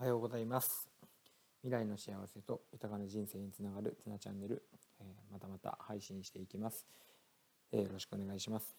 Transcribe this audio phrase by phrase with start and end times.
[0.00, 0.88] おはようございます。
[1.60, 4.62] 未来の幸せと豊かな人生につながるつなチャンネル、
[4.98, 6.86] えー、またまた配信していきます、
[7.70, 8.74] えー、よろしくお願いします、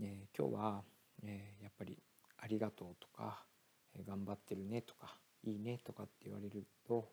[0.00, 0.82] えー、今日は、
[1.22, 1.96] えやっぱり
[2.38, 3.44] ありがとうとか、
[3.96, 5.14] え頑張ってるねとか
[5.44, 7.06] いいねとかって言われると、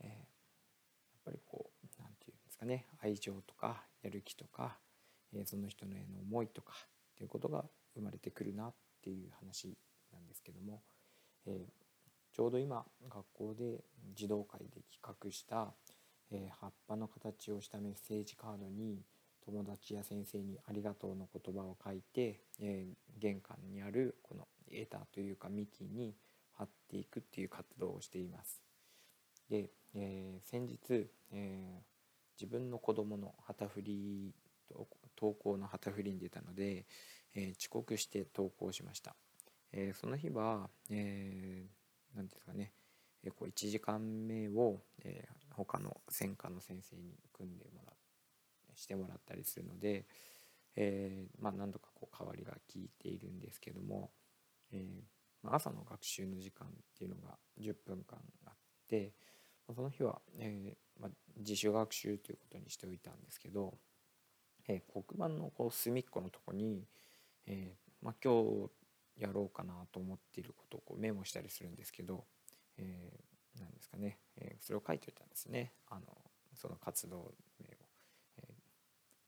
[0.00, 0.14] えやっ
[1.24, 4.76] ぱりこう何て言うんですかね愛情とかやる気とか、
[5.36, 8.74] えその人のへの思いとかっていうことが生まれてくるなっ
[9.04, 9.78] ていう話
[10.12, 10.82] なんですけども、
[11.46, 11.87] えー
[12.38, 13.80] ちょうど今学校で
[14.14, 15.74] 児童会で企画した、
[16.30, 19.02] えー、葉っぱの形をしたメッセージカードに
[19.44, 26.14] 友達や先生にありがとうの言葉を書いて、えー、玄関にあるこの枝というか幹に
[26.52, 28.62] 貼っていくっていう活動をしています。
[29.50, 31.82] で、えー、先日、え
[32.40, 34.32] 自分の子供の旗振り
[35.20, 36.86] 登校の旗振りに出たので、
[37.34, 39.16] え遅刻して登校しました。
[39.72, 41.66] えその日は、え
[42.14, 42.72] 何ですかね、
[43.24, 47.92] えこう1時間目を、えー、他の専科の先生に組んでもら
[48.74, 50.06] してもらったりするので、
[50.76, 54.10] えー、まあ、何度かこう代わりが効いているんですけども、
[54.72, 58.54] えー、まあ、朝の学習の時間っていうのが10分間あっ
[58.88, 59.12] て、
[59.66, 63.74] まあ、その日は、えま自主学習ということにしておいたんですけど、
[64.68, 66.86] え黒板のこう隅っこのとこに、
[67.46, 68.70] えま今日
[69.18, 72.24] やろうかなと思っていることをこうメモしたりするんですけど、
[72.78, 75.72] えー、なんですかね、えー、それを書いておいたんですね。
[75.88, 76.06] あの
[76.54, 77.30] その活動名を、
[78.38, 78.42] え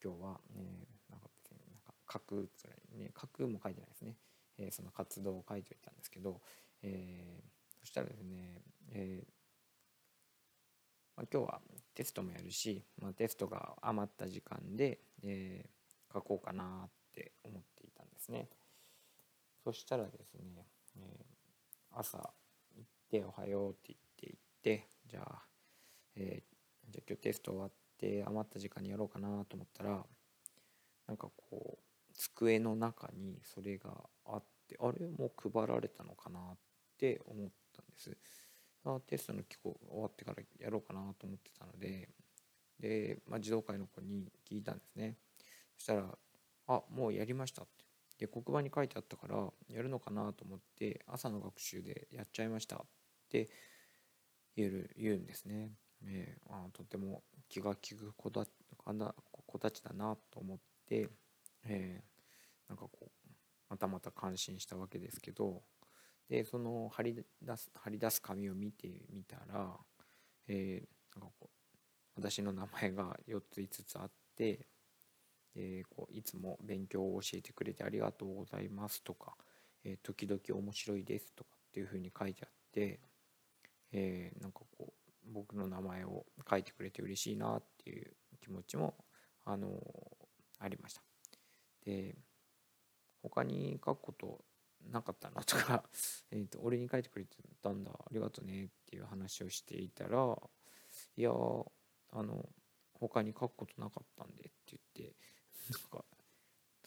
[0.01, 4.17] ー、今日は、えー、なんか別になんか書くつらいね書くも書いてないですね、
[4.59, 6.41] えー、その活動を書いておいたんですけど、
[6.83, 9.41] えー、そしたらですね、えー
[11.17, 11.61] まあ、今日は
[11.95, 18.49] テストもやるし、まあ、テストが余った時間で、えー、書こうかなって思っていたんですね。
[19.62, 20.66] そしたらですね、
[20.97, 22.19] えー、朝
[22.77, 25.42] 行って「おはよう」って言って行ってじゃあ、
[26.16, 30.04] えー、じゃあ今日テスト終わって余った時間にやろうかなと思ったら
[31.06, 33.91] なんかこう机の中にそれが
[34.26, 36.56] あってあれもう配られたのかなっ
[36.99, 38.16] て思ったんです。
[38.84, 42.09] あテストの期間終わってからやろうかなと思ってたので
[42.78, 45.16] で、まあ、児童会の子に聞いたんですね
[45.76, 46.19] そしたら
[46.66, 47.84] 「あもうやりました」って
[48.20, 52.81] で黒板に書いてあったからやるのかなと思って朝の学習でやっちゃいましたっ
[53.31, 53.48] て
[54.54, 55.70] 言う言うんですね。
[56.04, 58.44] えー、あとても気が利く子た
[59.47, 61.08] 子たちだなと思って、
[61.64, 63.28] えー、なんかこう
[63.70, 65.62] またまた感心したわけですけど
[66.28, 69.76] でその貼り出す貼り出す紙を見てみたら、
[70.47, 71.48] えー、なんかこう
[72.16, 74.66] 私の名前が4つ5つあって
[75.55, 79.37] え、こういつも勉強を教えてくれてありがとうございますとか、
[79.84, 83.00] え、時々面白いですとかっていうふうに書いてあって、
[83.93, 84.93] え、なんかこう
[85.33, 88.94] 僕の名前を書いてくれて嬉しいなっていう気持ちも、
[89.44, 89.69] あの
[90.59, 91.03] ありました。
[91.84, 92.17] で
[93.22, 94.44] 他に書くこと
[94.88, 95.84] なかったなとか
[96.31, 100.41] えと俺に書いてくれてたんだありがとうねっていう話をしていたら
[101.17, 102.49] いやあの
[102.94, 105.17] 他に書くことなかったんでって言って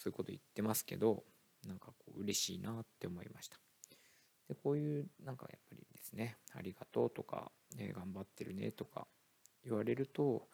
[0.04, 1.24] そういうこと言ってますけど
[1.66, 3.58] なんかこう嬉しいなって思いました
[4.50, 9.08] でこういうなんかやっぱりですねありがとうとか、ね、頑張ってるねとか
[9.64, 10.50] 言われると、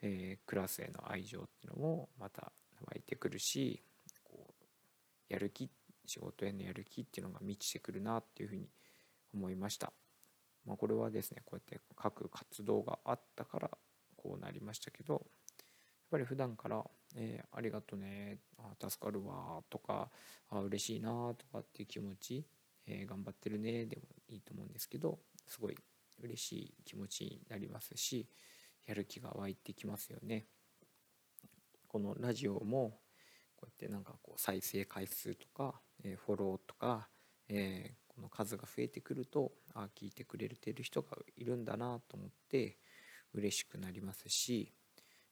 [0.00, 2.52] えー、クラスへの愛情っていうのもまた
[2.86, 3.82] 湧いてくるし
[4.22, 5.68] こうやる気
[6.06, 8.68] 仕事へのやる気っていうのが満ちてくるなっていうふうに
[9.34, 9.92] 思いました。
[10.66, 13.70] まあ、これはですねこうやって各活動があったから
[14.16, 15.22] こうなりましたけどやっ
[16.10, 16.84] ぱり普段から、
[17.16, 20.10] えー、ありがとねあ助かるわとか
[20.50, 22.46] あ嬉しいなとかっていう気持ち、
[22.86, 25.76] えー、頑張ってるねでもいいと思うんですけどすごい
[26.22, 28.26] 嬉しい気持ちになりますし
[28.86, 30.44] やる気が湧いてきますよね。
[31.88, 32.98] このラジオも
[33.56, 37.08] こうやってなんかこう再生回数とか、えー、フォローとか、
[37.48, 42.78] え、この数が増えてくるとあ聞いてくれてる人がいるんだなと思って
[43.32, 44.72] 嬉しくなりますし、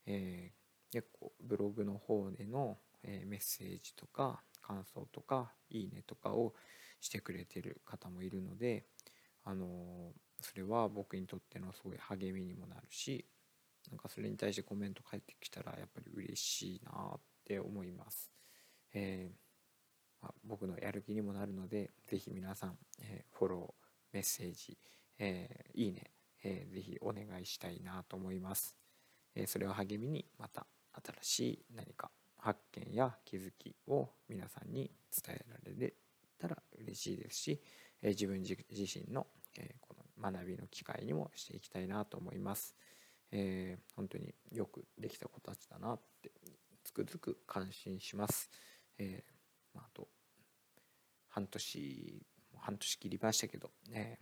[0.06, 0.61] えー、
[0.92, 6.54] 結構ブログの方での、えメッセージとか感想とかいいねとかを
[7.00, 8.84] してくれてる方もいるので、
[9.44, 13.24] あのそれは僕にとってのすごい励みにもなるし
[13.90, 18.30] なんかそれに対してコメント返ってきたらやっぱり嬉しいなって思います。
[18.94, 24.78] えー、まあ、僕のやる気にもなるので是非皆さん、えー、フォローメッセージ、
[25.18, 26.10] えー、いいね、
[26.44, 28.76] えー、ぜひお願いしたいなと思います。
[29.34, 34.90] えそれを励みにまた新しい何か発見や気づきを皆さんに
[35.24, 35.94] 伝えられ
[36.38, 37.62] たら嬉しいですし、
[38.02, 42.74] え自分自身の、えこの学びの機会にもしていきたいなと思います。
[43.30, 46.30] えー、本当によくできた子たちだなって
[46.84, 48.50] つくづく感心します。
[48.98, 50.08] えー、まあ、と
[51.28, 54.18] 半年半年切りましたけどね、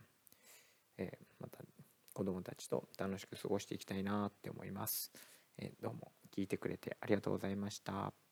[0.97, 1.59] えー、また
[2.13, 5.11] 子どもたちと楽しく過ごしていきたいなって思います。
[5.59, 8.30] えどうも聞いてくれてありがとうございました。